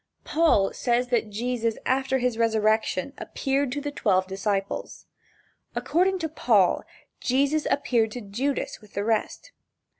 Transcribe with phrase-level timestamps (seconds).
[0.23, 5.05] Paul says that Jesus after his resurrection appeared to the twelve disciples.
[5.75, 6.83] According to Paul,
[7.19, 9.51] Jesus appeared to Judas with the rest.